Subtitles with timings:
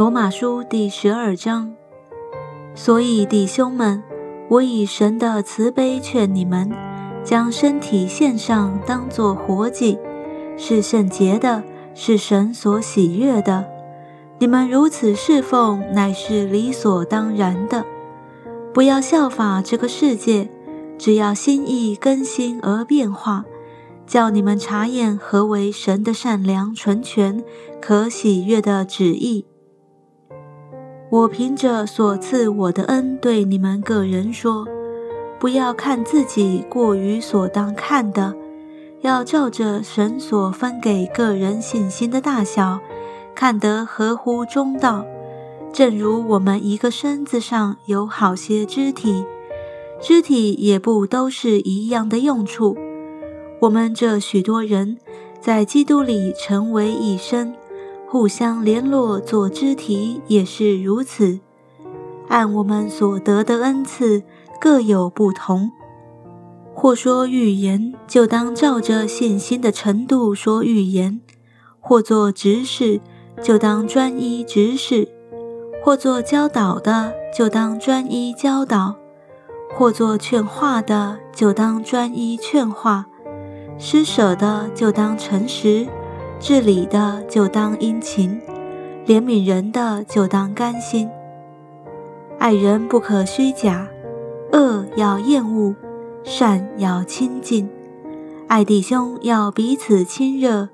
[0.00, 1.74] 罗马书第十二章。
[2.74, 4.02] 所以弟兄们，
[4.48, 6.72] 我以神的慈悲劝你们，
[7.22, 9.98] 将身体献上，当作活祭，
[10.56, 11.62] 是圣洁的，
[11.94, 13.66] 是神所喜悦的。
[14.38, 17.84] 你们如此侍奉，乃是理所当然的。
[18.72, 20.48] 不要效法这个世界，
[20.96, 23.44] 只要心意更新而变化，
[24.06, 27.44] 叫你们查验何为神的善良、纯全、
[27.82, 29.44] 可喜悦的旨意。
[31.10, 34.64] 我凭着所赐我的恩，对你们个人说：
[35.40, 38.32] 不要看自己过于所当看的，
[39.00, 42.78] 要照着神所分给个人信心的大小，
[43.34, 45.04] 看得合乎中道。
[45.72, 49.24] 正如我们一个身子上有好些肢体，
[50.00, 52.76] 肢体也不都是一样的用处。
[53.62, 54.98] 我们这许多人
[55.40, 57.52] 在基督里成为一身。
[58.10, 61.38] 互相联络做肢体也是如此，
[62.26, 64.24] 按我们所得的恩赐
[64.60, 65.70] 各有不同。
[66.74, 71.20] 或说预言，就当照着信心的程度说预言；
[71.78, 73.00] 或做执事，
[73.40, 75.06] 就当专一执事；
[75.84, 78.96] 或做教导的，就当专一教导；
[79.72, 83.04] 或做劝化的，就当专一劝化；
[83.78, 85.86] 施舍的，就当诚实。
[86.40, 88.40] 治理的就当殷勤，
[89.06, 91.06] 怜悯人的就当甘心。
[92.38, 93.86] 爱人不可虚假，
[94.50, 95.74] 恶要厌恶，
[96.24, 97.68] 善要亲近。
[98.48, 100.70] 爱弟兄要彼此亲热，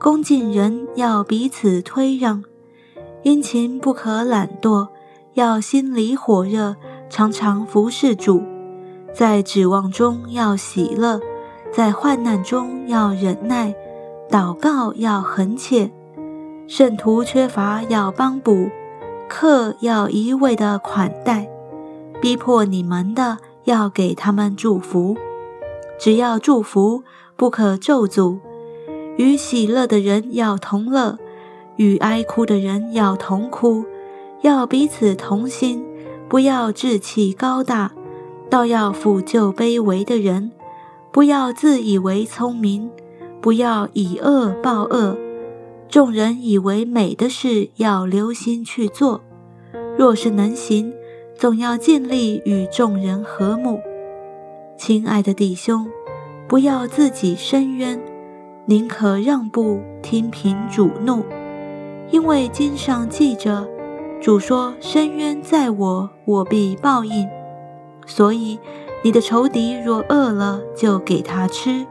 [0.00, 2.42] 恭敬人要彼此推让。
[3.22, 4.88] 殷勤不可懒惰，
[5.34, 6.74] 要心里火热，
[7.08, 8.42] 常常服侍主。
[9.14, 11.20] 在指望中要喜乐，
[11.72, 13.72] 在患难中要忍耐。
[14.30, 15.90] 祷告要恒切，
[16.66, 18.68] 圣徒缺乏要帮补，
[19.28, 21.48] 客要一味的款待，
[22.20, 25.16] 逼迫你们的要给他们祝福，
[25.98, 27.04] 只要祝福，
[27.36, 28.38] 不可咒诅。
[29.16, 31.18] 与喜乐的人要同乐，
[31.76, 33.84] 与哀哭的人要同哭，
[34.40, 35.84] 要彼此同心，
[36.28, 37.92] 不要志气高大，
[38.50, 40.50] 倒要抚救卑微的人，
[41.12, 42.90] 不要自以为聪明。
[43.44, 45.18] 不要以恶报恶，
[45.90, 49.20] 众人以为美的事要留心去做。
[49.98, 50.94] 若是能行，
[51.36, 53.78] 总要尽力与众人和睦。
[54.78, 55.86] 亲爱的弟兄，
[56.48, 58.00] 不要自己伸冤，
[58.64, 61.22] 宁可让步，听凭主怒。
[62.10, 63.68] 因为经上记着，
[64.22, 67.28] 主说：“深渊在我，我必报应。”
[68.08, 68.58] 所以，
[69.02, 71.84] 你的仇敌若饿了，就给他吃。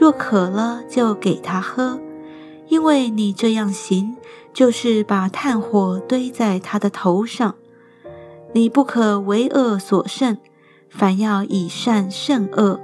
[0.00, 2.00] 若渴了，就给他喝，
[2.68, 4.16] 因为你这样行，
[4.54, 7.54] 就是把炭火堆在他的头上。
[8.54, 10.38] 你不可为恶所胜，
[10.88, 12.80] 反要以善胜恶。